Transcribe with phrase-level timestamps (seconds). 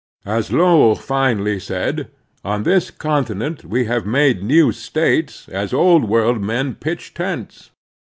[0.25, 2.09] As Lowell finely said,
[2.43, 7.69] on this continent we have made new States as Old World men pitch tents.